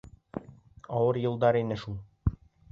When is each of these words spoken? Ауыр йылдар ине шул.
Ауыр 1.01 1.21
йылдар 1.25 1.61
ине 1.63 1.81
шул. 1.85 2.03